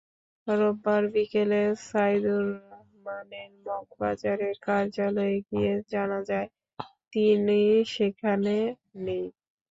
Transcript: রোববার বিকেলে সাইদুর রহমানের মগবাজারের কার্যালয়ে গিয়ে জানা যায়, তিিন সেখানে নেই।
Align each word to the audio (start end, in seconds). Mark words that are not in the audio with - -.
রোববার 0.47 1.03
বিকেলে 1.13 1.61
সাইদুর 1.87 2.45
রহমানের 2.63 3.51
মগবাজারের 3.65 4.55
কার্যালয়ে 4.61 5.37
গিয়ে 5.49 5.73
জানা 5.91 6.19
যায়, 6.29 6.49
তিিন 7.11 7.47
সেখানে 7.87 8.55
নেই। 9.05 9.25